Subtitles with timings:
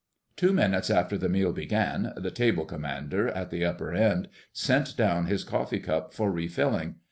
[0.35, 5.27] Two minutes after the meal began, the "table commander" at the upper end sent down
[5.27, 6.95] his coffee cup for re filling.